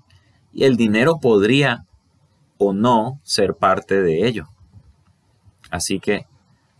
y 0.52 0.64
el 0.64 0.76
dinero 0.76 1.18
podría 1.20 1.84
o 2.58 2.72
no 2.72 3.20
ser 3.24 3.54
parte 3.54 4.00
de 4.00 4.26
ello. 4.26 4.48
Así 5.70 6.00
que 6.00 6.26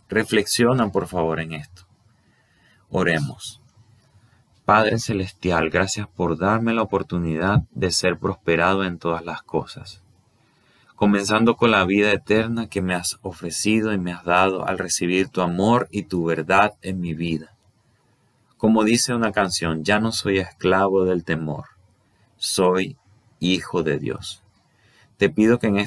reflexionan 0.09 0.91
por 0.91 1.07
favor 1.07 1.39
en 1.39 1.53
esto. 1.53 1.83
Oremos. 2.89 3.61
Padre 4.65 4.99
Celestial, 4.99 5.69
gracias 5.69 6.07
por 6.07 6.37
darme 6.37 6.73
la 6.73 6.81
oportunidad 6.81 7.63
de 7.71 7.91
ser 7.91 8.17
prosperado 8.17 8.83
en 8.83 8.97
todas 8.97 9.23
las 9.23 9.41
cosas, 9.41 10.01
comenzando 10.95 11.55
con 11.55 11.71
la 11.71 11.85
vida 11.85 12.11
eterna 12.11 12.67
que 12.67 12.81
me 12.81 12.93
has 12.93 13.17
ofrecido 13.21 13.93
y 13.93 13.97
me 13.97 14.11
has 14.11 14.25
dado 14.25 14.67
al 14.67 14.77
recibir 14.77 15.29
tu 15.29 15.41
amor 15.41 15.87
y 15.89 16.03
tu 16.03 16.25
verdad 16.25 16.73
en 16.81 16.99
mi 16.99 17.13
vida. 17.13 17.53
Como 18.57 18.83
dice 18.83 19.13
una 19.13 19.31
canción, 19.31 19.85
ya 19.85 19.99
no 19.99 20.11
soy 20.11 20.39
esclavo 20.39 21.05
del 21.05 21.23
temor, 21.23 21.67
soy 22.35 22.97
hijo 23.39 23.83
de 23.83 23.99
Dios. 23.99 24.43
Te 25.17 25.29
pido 25.29 25.59
que 25.59 25.67
en. 25.67 25.86